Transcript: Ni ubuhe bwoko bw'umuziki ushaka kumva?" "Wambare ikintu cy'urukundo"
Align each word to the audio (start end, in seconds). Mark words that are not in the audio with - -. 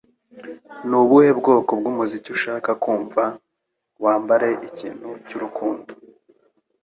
Ni 0.87 0.95
ubuhe 1.01 1.31
bwoko 1.39 1.71
bw'umuziki 1.79 2.29
ushaka 2.37 2.69
kumva?" 2.83 3.23
"Wambare 4.03 4.49
ikintu 4.67 5.09
cy'urukundo" 5.27 5.91